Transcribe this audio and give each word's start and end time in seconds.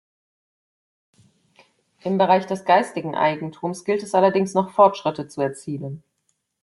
Im 2.03 2.17
Bereich 2.17 2.47
des 2.47 2.65
geistigen 2.65 3.13
Eigentums 3.13 3.85
gilt 3.85 4.01
es 4.01 4.15
allerdings 4.15 4.55
noch 4.55 4.71
Fortschritte 4.71 5.27
zu 5.27 5.41
erzielen. 5.41 6.01